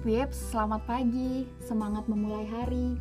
Pips, 0.00 0.56
selamat 0.56 0.88
pagi, 0.88 1.44
semangat 1.60 2.08
memulai 2.08 2.48
hari. 2.48 2.96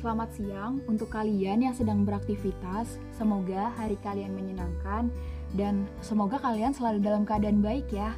Selamat 0.00 0.32
siang 0.32 0.80
untuk 0.88 1.12
kalian 1.12 1.60
yang 1.60 1.76
sedang 1.76 2.08
beraktivitas. 2.08 2.96
Semoga 3.12 3.68
hari 3.76 4.00
kalian 4.00 4.32
menyenangkan 4.32 5.12
dan 5.52 5.84
semoga 6.00 6.40
kalian 6.40 6.72
selalu 6.72 7.04
dalam 7.04 7.28
keadaan 7.28 7.60
baik 7.60 7.84
ya. 7.92 8.16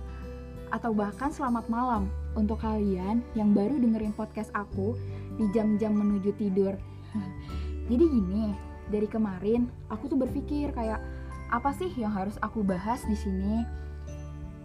Atau 0.70 0.94
bahkan 0.94 1.34
selamat 1.34 1.66
malam 1.66 2.06
untuk 2.38 2.62
kalian 2.62 3.26
yang 3.34 3.50
baru 3.58 3.82
dengerin 3.82 4.14
podcast 4.14 4.54
aku 4.54 4.94
di 5.34 5.50
jam-jam 5.50 5.90
menuju 5.90 6.30
tidur. 6.38 6.78
Jadi 7.90 8.04
gini, 8.06 8.54
dari 8.86 9.10
kemarin 9.10 9.66
aku 9.90 10.06
tuh 10.06 10.22
berpikir 10.22 10.70
kayak 10.70 11.02
apa 11.50 11.74
sih 11.74 11.90
yang 11.98 12.14
harus 12.14 12.38
aku 12.38 12.62
bahas 12.62 13.02
di 13.02 13.18
sini? 13.18 13.66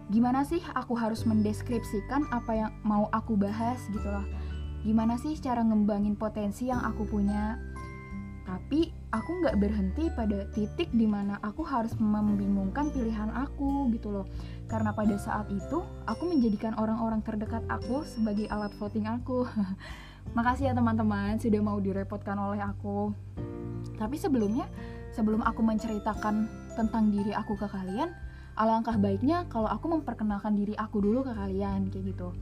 Gimana 0.08 0.40
sih 0.44 0.60
aku 0.72 0.96
harus 0.96 1.28
mendeskripsikan 1.28 2.28
apa 2.32 2.52
yang 2.56 2.72
mau 2.84 3.12
aku 3.12 3.36
bahas 3.36 3.80
gitu 3.92 4.08
loh? 4.08 4.24
Gimana 4.82 5.20
sih 5.20 5.36
cara 5.36 5.60
ngembangin 5.60 6.16
potensi 6.16 6.72
yang 6.72 6.80
aku 6.80 7.04
punya? 7.04 7.60
Tapi 8.48 8.88
aku 9.12 9.44
nggak 9.44 9.60
berhenti 9.60 10.08
pada 10.16 10.48
titik 10.56 10.88
di 10.96 11.04
mana 11.04 11.36
aku 11.44 11.60
harus 11.60 11.92
membingungkan 12.00 12.88
pilihan 12.88 13.28
aku 13.36 13.92
gitu 13.92 14.08
loh. 14.08 14.26
Karena 14.64 14.96
pada 14.96 15.16
saat 15.20 15.52
itu 15.52 15.84
aku 16.08 16.22
menjadikan 16.24 16.72
orang-orang 16.80 17.20
terdekat 17.20 17.60
aku 17.68 18.08
sebagai 18.08 18.48
alat 18.48 18.72
voting 18.80 19.04
aku. 19.04 19.44
Makasih 20.36 20.72
ya 20.72 20.74
teman-teman 20.76 21.36
sudah 21.36 21.60
mau 21.60 21.76
direpotkan 21.76 22.40
oleh 22.40 22.64
aku. 22.64 23.12
Tapi 24.00 24.16
sebelumnya 24.16 24.64
sebelum 25.12 25.44
aku 25.44 25.60
menceritakan 25.60 26.48
tentang 26.72 27.12
diri 27.12 27.36
aku 27.36 27.58
ke 27.58 27.68
kalian 27.68 28.27
alangkah 28.58 28.98
baiknya 28.98 29.46
kalau 29.46 29.70
aku 29.70 29.86
memperkenalkan 29.86 30.58
diri 30.58 30.74
aku 30.74 30.98
dulu 30.98 31.22
ke 31.22 31.32
kalian 31.32 31.86
kayak 31.94 32.10
gitu 32.10 32.34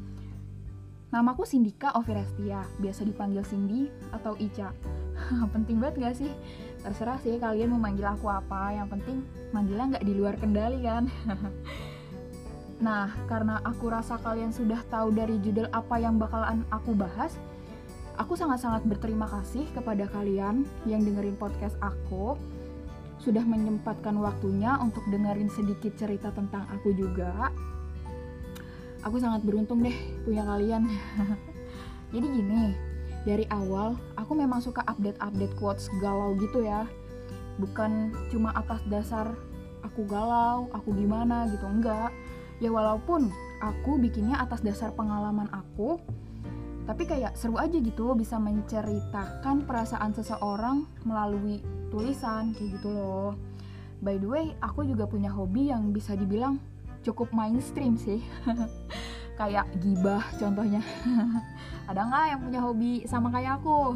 Namaku 1.07 1.47
Sindika 1.47 1.95
Ovirestia, 1.95 2.67
biasa 2.83 3.07
dipanggil 3.07 3.47
Cindy 3.47 3.87
atau 4.11 4.35
Ica. 4.43 4.75
penting 5.55 5.79
banget 5.79 5.95
gak 6.03 6.17
sih? 6.19 6.33
Terserah 6.83 7.23
sih 7.23 7.39
kalian 7.39 7.71
mau 7.73 7.81
manggil 7.81 8.11
aku 8.11 8.27
apa, 8.27 8.75
yang 8.75 8.91
penting 8.91 9.23
manggilnya 9.55 9.97
nggak 9.97 10.05
di 10.05 10.13
luar 10.19 10.35
kendali 10.35 10.83
kan. 10.83 11.07
nah, 12.87 13.15
karena 13.31 13.63
aku 13.63 13.87
rasa 13.87 14.19
kalian 14.19 14.51
sudah 14.51 14.83
tahu 14.91 15.15
dari 15.15 15.39
judul 15.39 15.71
apa 15.71 15.95
yang 15.97 16.19
bakalan 16.19 16.67
aku 16.75 16.91
bahas, 16.93 17.39
aku 18.19 18.35
sangat-sangat 18.35 18.83
berterima 18.83 19.31
kasih 19.31 19.63
kepada 19.79 20.11
kalian 20.11 20.67
yang 20.91 21.07
dengerin 21.07 21.39
podcast 21.39 21.79
aku 21.79 22.35
sudah 23.27 23.43
menyempatkan 23.43 24.15
waktunya 24.23 24.79
untuk 24.79 25.03
dengerin 25.11 25.51
sedikit 25.51 25.91
cerita 25.99 26.31
tentang 26.31 26.63
aku 26.71 26.95
juga. 26.95 27.51
Aku 29.03 29.19
sangat 29.19 29.43
beruntung 29.43 29.83
deh 29.83 29.95
punya 30.23 30.47
kalian. 30.47 30.87
Jadi 32.15 32.27
gini, 32.31 32.71
dari 33.27 33.43
awal 33.51 33.99
aku 34.15 34.39
memang 34.39 34.63
suka 34.63 34.87
update-update 34.87 35.59
quotes 35.59 35.91
galau 35.99 36.39
gitu 36.39 36.63
ya. 36.63 36.87
Bukan 37.59 38.15
cuma 38.31 38.55
atas 38.55 38.79
dasar 38.87 39.35
aku 39.83 40.07
galau, 40.07 40.71
aku 40.71 40.95
gimana 40.95 41.51
gitu, 41.51 41.67
enggak. 41.67 42.15
Ya 42.63 42.71
walaupun 42.71 43.35
aku 43.59 43.99
bikinnya 43.99 44.39
atas 44.39 44.63
dasar 44.63 44.95
pengalaman 44.95 45.51
aku, 45.51 45.99
tapi 46.87 47.03
kayak 47.03 47.35
seru 47.35 47.59
aja 47.59 47.75
gitu 47.83 48.15
bisa 48.15 48.39
menceritakan 48.39 49.67
perasaan 49.67 50.15
seseorang 50.15 50.87
melalui 51.03 51.59
tulisan 51.91 52.55
kayak 52.55 52.79
gitu 52.79 52.95
loh. 52.95 53.35
By 53.99 54.23
the 54.23 54.29
way 54.31 54.47
aku 54.63 54.87
juga 54.87 55.11
punya 55.11 55.35
hobi 55.35 55.75
yang 55.75 55.91
bisa 55.91 56.15
dibilang 56.15 56.63
cukup 57.03 57.35
mainstream 57.35 57.99
sih. 57.99 58.23
Kayak 59.41 59.69
gibah 59.85 60.25
contohnya. 60.41 60.81
Ada 61.91 62.01
nggak 62.09 62.25
yang 62.33 62.41
punya 62.41 62.61
hobi 62.65 62.93
sama 63.05 63.29
kayak 63.29 63.61
aku? 63.61 63.93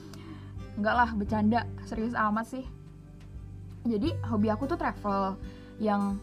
Enggak 0.76 0.94
lah 0.94 1.10
bercanda. 1.16 1.64
Serius 1.88 2.12
amat 2.12 2.44
sih. 2.44 2.64
Jadi 3.88 4.12
hobi 4.28 4.52
aku 4.52 4.68
tuh 4.68 4.76
travel. 4.76 5.40
Yang 5.80 6.20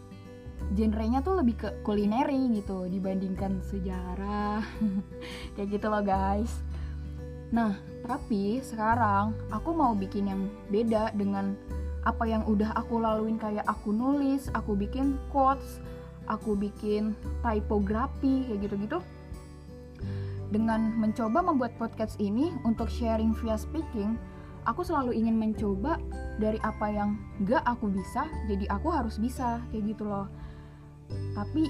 genrenya 0.74 1.22
tuh 1.22 1.40
lebih 1.44 1.56
ke 1.60 1.70
kulineri 1.86 2.50
gitu 2.56 2.88
dibandingkan 2.90 3.62
sejarah. 3.68 4.64
Kayak 5.58 5.68
gitu 5.80 5.88
loh 5.92 6.04
guys. 6.04 6.52
Nah 7.54 7.78
tapi 8.04 8.60
sekarang 8.64 9.38
aku 9.54 9.70
mau 9.72 9.94
bikin 9.94 10.28
yang 10.28 10.42
beda 10.72 11.14
dengan 11.16 11.54
apa 12.04 12.26
yang 12.26 12.44
udah 12.48 12.74
aku 12.74 13.00
laluin. 13.00 13.38
Kayak 13.38 13.68
aku 13.70 13.94
nulis 13.94 14.50
aku 14.56 14.74
bikin 14.74 15.20
quotes 15.30 15.80
aku 16.28 16.56
bikin 16.56 17.16
typography 17.44 18.48
kayak 18.48 18.68
gitu-gitu. 18.68 19.00
Dengan 20.54 20.94
mencoba 21.02 21.42
membuat 21.42 21.74
podcast 21.82 22.22
ini 22.22 22.54
untuk 22.62 22.86
sharing 22.88 23.34
via 23.42 23.58
speaking 23.58 24.16
aku 24.64 24.82
selalu 24.84 25.16
ingin 25.16 25.36
mencoba 25.36 26.00
dari 26.40 26.58
apa 26.64 26.88
yang 26.90 27.20
gak 27.46 27.64
aku 27.68 27.92
bisa 27.92 28.28
jadi 28.50 28.66
aku 28.72 28.88
harus 28.90 29.20
bisa 29.20 29.62
kayak 29.70 29.96
gitu 29.96 30.08
loh. 30.08 30.28
Tapi 31.38 31.68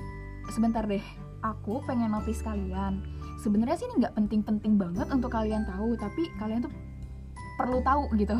sebentar 0.53 0.85
deh 0.85 1.03
aku 1.43 1.83
pengen 1.83 2.15
notice 2.15 2.41
kalian. 2.41 3.03
Sebenarnya 3.43 3.75
sih 3.75 3.87
ini 3.91 4.05
nggak 4.05 4.15
penting-penting 4.15 4.79
banget 4.79 5.07
untuk 5.11 5.35
kalian 5.35 5.67
tahu 5.67 5.99
tapi 5.99 6.31
kalian 6.39 6.63
tuh 6.63 6.73
perlu 7.59 7.83
tahu 7.83 8.07
gitu. 8.15 8.39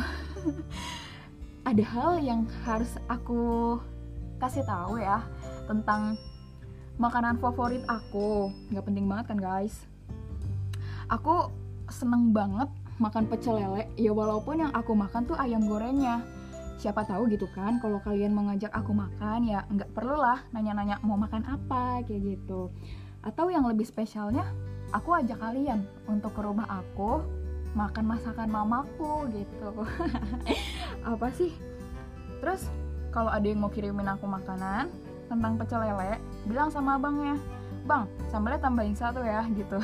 Ada 1.70 1.84
hal 1.84 2.12
yang 2.24 2.48
harus 2.64 2.96
aku 3.08 3.76
kasih 4.40 4.64
tahu 4.68 5.00
ya 5.00 5.24
tentang 5.68 6.16
makanan 6.96 7.40
favorit 7.40 7.84
aku. 7.88 8.52
Nggak 8.72 8.86
penting 8.88 9.06
banget 9.08 9.26
kan 9.36 9.40
guys? 9.40 9.88
Aku 11.12 11.52
seneng 11.92 12.32
banget 12.32 12.72
makan 13.02 13.26
pecel 13.26 13.58
lele 13.58 13.90
ya 13.98 14.14
walaupun 14.14 14.68
yang 14.68 14.72
aku 14.76 14.94
makan 14.94 15.26
tuh 15.26 15.38
ayam 15.40 15.66
gorengnya. 15.66 16.22
Siapa 16.78 17.08
tahu 17.08 17.32
gitu 17.32 17.48
kan 17.54 17.80
kalau 17.80 18.04
kalian 18.04 18.36
mengajak 18.36 18.74
aku 18.76 18.92
makan 18.92 19.48
ya 19.48 19.64
nggak 19.72 19.94
perlu 19.96 20.20
lah 20.20 20.44
nanya-nanya 20.52 21.00
mau 21.06 21.16
makan 21.16 21.48
apa 21.48 22.04
kayak 22.04 22.38
gitu. 22.38 22.70
Atau 23.24 23.48
yang 23.48 23.64
lebih 23.64 23.88
spesialnya 23.88 24.44
aku 24.92 25.16
ajak 25.16 25.40
kalian 25.40 25.88
untuk 26.06 26.36
ke 26.36 26.42
rumah 26.44 26.68
aku 26.68 27.24
makan 27.74 28.06
masakan 28.06 28.50
mamaku 28.52 29.26
gitu. 29.34 29.72
Apa 31.12 31.34
sih? 31.34 31.50
Terus 32.44 32.70
kalau 33.10 33.34
ada 33.34 33.46
yang 33.46 33.66
mau 33.66 33.72
kirimin 33.74 34.06
aku 34.06 34.30
makanan 34.30 34.94
tentang 35.32 35.58
pecel 35.58 35.82
lele 35.82 36.22
bilang 36.46 36.70
sama 36.70 37.00
abangnya 37.00 37.40
bang 37.84 38.08
sambalnya 38.32 38.60
tambahin 38.64 38.96
satu 38.96 39.22
ya 39.24 39.44
gitu 39.52 39.78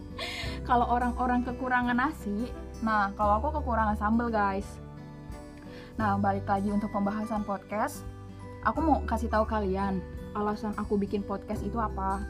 kalau 0.68 0.86
orang-orang 0.88 1.42
kekurangan 1.42 1.96
nasi 1.96 2.52
nah 2.84 3.10
kalau 3.16 3.40
aku 3.40 3.62
kekurangan 3.62 3.96
sambal 3.96 4.28
guys 4.28 4.82
Nah, 6.00 6.16
balik 6.16 6.48
lagi 6.48 6.72
untuk 6.72 6.88
pembahasan 6.88 7.44
podcast. 7.44 8.04
Aku 8.64 8.80
mau 8.80 9.02
kasih 9.04 9.28
tahu 9.28 9.44
kalian 9.44 10.00
alasan 10.32 10.72
aku 10.80 10.96
bikin 10.96 11.20
podcast 11.20 11.60
itu 11.60 11.76
apa. 11.76 12.24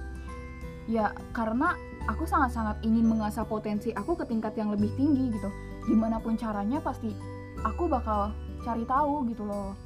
Ya, 0.90 1.14
karena 1.30 1.78
aku 2.10 2.26
sangat-sangat 2.26 2.82
ingin 2.82 3.06
mengasah 3.06 3.46
potensi 3.46 3.94
aku 3.94 4.18
ke 4.18 4.26
tingkat 4.26 4.58
yang 4.58 4.74
lebih 4.74 4.90
tinggi 4.98 5.30
gitu. 5.30 5.50
Gimana 5.86 6.18
pun 6.18 6.34
caranya 6.34 6.82
pasti 6.82 7.14
aku 7.62 7.86
bakal 7.86 8.34
cari 8.66 8.82
tahu 8.82 9.30
gitu 9.30 9.46
loh. 9.46 9.78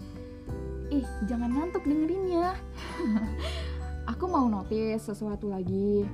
Ih, 0.88 1.04
jangan 1.28 1.52
ngantuk 1.52 1.84
dengerinnya. 1.84 2.56
aku 4.06 4.24
mau 4.30 4.46
notice 4.46 5.10
sesuatu 5.12 5.50
lagi. 5.50 6.06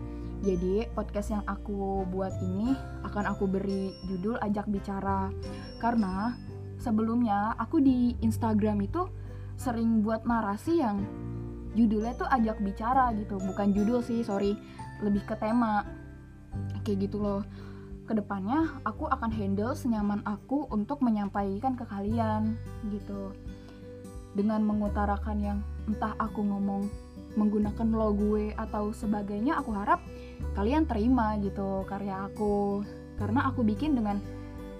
Jadi, 0.42 0.90
podcast 0.90 1.38
yang 1.38 1.44
aku 1.46 2.02
buat 2.10 2.34
ini 2.42 2.74
akan 3.06 3.24
aku 3.30 3.46
beri 3.46 3.94
judul 4.10 4.40
ajak 4.42 4.66
bicara. 4.66 5.30
Karena 5.78 6.34
sebelumnya 6.82 7.54
aku 7.62 7.78
di 7.78 8.18
Instagram 8.18 8.82
itu 8.82 9.06
sering 9.54 10.02
buat 10.02 10.26
narasi 10.26 10.82
yang 10.82 10.98
judulnya 11.78 12.18
tuh 12.18 12.26
ajak 12.26 12.58
bicara 12.58 13.14
gitu. 13.14 13.38
Bukan 13.38 13.70
judul 13.70 14.02
sih 14.02 14.26
sorry. 14.26 14.58
Lebih 14.98 15.22
ke 15.30 15.38
tema. 15.38 15.86
Kayak 16.82 17.06
gitu 17.06 17.22
loh. 17.22 17.46
Ke 18.02 18.18
depannya 18.18 18.82
aku 18.82 19.06
akan 19.06 19.30
handle 19.30 19.78
senyaman 19.78 20.26
aku 20.26 20.66
untuk 20.74 21.06
menyampaikan 21.06 21.78
ke 21.78 21.86
kalian 21.86 22.58
gitu. 22.90 23.30
Dengan 24.34 24.66
mengutarakan 24.66 25.38
yang 25.38 25.58
entah 25.86 26.18
aku 26.18 26.42
ngomong 26.42 26.90
menggunakan 27.34 27.88
lo 27.92 28.12
gue 28.12 28.52
atau 28.54 28.92
sebagainya 28.92 29.56
aku 29.56 29.70
harap 29.72 30.00
kalian 30.52 30.84
terima 30.84 31.36
gitu 31.40 31.84
karya 31.88 32.28
aku. 32.28 32.84
Karena 33.16 33.48
aku 33.48 33.62
bikin 33.62 33.96
dengan 33.96 34.18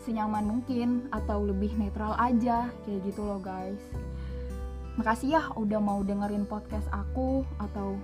senyaman 0.03 0.45
mungkin 0.45 1.07
atau 1.15 1.47
lebih 1.47 1.79
netral 1.79 2.19
aja 2.19 2.69
kayak 2.85 3.01
gitu 3.07 3.23
loh 3.23 3.39
guys. 3.39 3.79
Makasih 4.99 5.39
ya 5.39 5.43
udah 5.57 5.81
mau 5.81 6.05
dengerin 6.05 6.45
podcast 6.45 6.91
aku 6.93 7.47
atau 7.57 7.97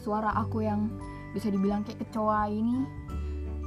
suara 0.00 0.32
aku 0.38 0.64
yang 0.64 0.88
bisa 1.34 1.50
dibilang 1.52 1.84
kayak 1.84 2.06
kecoa 2.06 2.48
ini. 2.48 2.86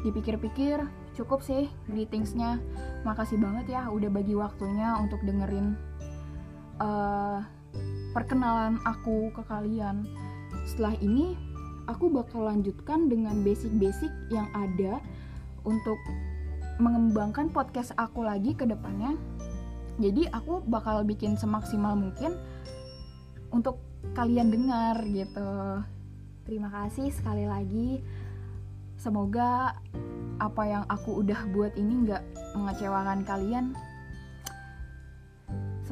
Dipikir-pikir 0.02 0.80
cukup 1.14 1.44
sih 1.44 1.68
greetingsnya. 1.92 2.58
Makasih 3.04 3.38
banget 3.38 3.76
ya 3.78 3.92
udah 3.92 4.10
bagi 4.10 4.34
waktunya 4.34 4.96
untuk 4.98 5.20
dengerin 5.22 5.76
uh, 6.80 7.44
perkenalan 8.12 8.82
aku 8.88 9.30
ke 9.34 9.42
kalian 9.46 10.08
setelah 10.66 10.98
ini 11.02 11.38
aku 11.90 12.14
bakal 12.14 12.46
lanjutkan 12.46 13.10
dengan 13.10 13.42
basic-basic 13.42 14.10
yang 14.30 14.46
ada 14.54 15.02
untuk 15.66 15.98
mengembangkan 16.80 17.52
podcast 17.52 17.92
aku 18.00 18.24
lagi 18.24 18.56
ke 18.56 18.64
depannya. 18.64 19.18
Jadi 20.00 20.32
aku 20.32 20.64
bakal 20.64 21.04
bikin 21.04 21.36
semaksimal 21.36 21.98
mungkin 21.98 22.40
untuk 23.52 23.82
kalian 24.16 24.48
dengar 24.54 24.96
gitu. 25.10 25.84
Terima 26.48 26.72
kasih 26.72 27.12
sekali 27.12 27.44
lagi. 27.50 28.00
Semoga 28.96 29.76
apa 30.40 30.64
yang 30.64 30.84
aku 30.88 31.20
udah 31.20 31.52
buat 31.52 31.76
ini 31.76 32.08
nggak 32.08 32.24
mengecewakan 32.56 33.28
kalian 33.28 33.76